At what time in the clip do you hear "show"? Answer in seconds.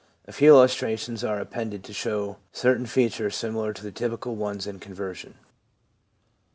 1.93-2.37